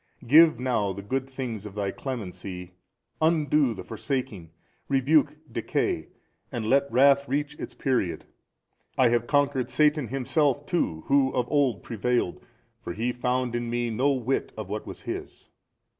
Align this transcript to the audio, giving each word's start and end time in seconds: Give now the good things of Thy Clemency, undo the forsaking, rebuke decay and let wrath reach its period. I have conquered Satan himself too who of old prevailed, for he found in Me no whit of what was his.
Give 0.25 0.59
now 0.59 0.93
the 0.93 1.03
good 1.03 1.29
things 1.29 1.67
of 1.67 1.75
Thy 1.75 1.91
Clemency, 1.91 2.73
undo 3.21 3.75
the 3.75 3.83
forsaking, 3.83 4.49
rebuke 4.89 5.37
decay 5.51 6.07
and 6.51 6.65
let 6.65 6.91
wrath 6.91 7.27
reach 7.27 7.53
its 7.59 7.75
period. 7.75 8.25
I 8.97 9.09
have 9.09 9.27
conquered 9.27 9.69
Satan 9.69 10.07
himself 10.07 10.65
too 10.65 11.01
who 11.05 11.31
of 11.35 11.47
old 11.51 11.83
prevailed, 11.83 12.43
for 12.83 12.93
he 12.93 13.11
found 13.11 13.53
in 13.53 13.69
Me 13.69 13.91
no 13.91 14.11
whit 14.11 14.51
of 14.57 14.67
what 14.67 14.87
was 14.87 15.01
his. 15.01 15.51